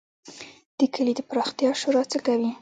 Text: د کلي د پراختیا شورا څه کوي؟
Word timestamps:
د 0.79 0.79
کلي 0.93 1.13
د 1.17 1.21
پراختیا 1.29 1.69
شورا 1.81 2.03
څه 2.11 2.17
کوي؟ 2.25 2.51